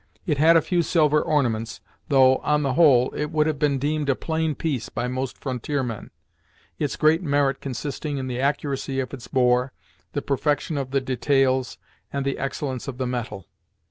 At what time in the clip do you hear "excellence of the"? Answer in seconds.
12.39-13.05